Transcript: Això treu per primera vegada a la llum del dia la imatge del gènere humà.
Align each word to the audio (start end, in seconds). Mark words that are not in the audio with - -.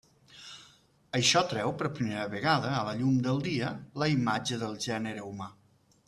Això 1.17 1.41
treu 1.49 1.73
per 1.81 1.91
primera 1.99 2.23
vegada 2.31 2.71
a 2.77 2.79
la 2.87 2.95
llum 3.01 3.19
del 3.27 3.41
dia 3.49 3.69
la 4.05 4.11
imatge 4.15 4.59
del 4.63 4.73
gènere 4.87 5.27
humà. 5.27 5.51